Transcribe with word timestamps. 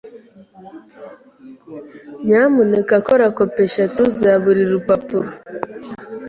Nyamuneka 2.25 2.95
kora 3.07 3.25
kopi 3.37 3.59
eshatu 3.67 4.01
za 4.19 4.31
buri 4.43 4.63
rupapuro. 4.71 5.29